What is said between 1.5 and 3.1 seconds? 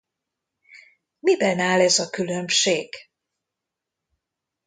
áll ez a különbség?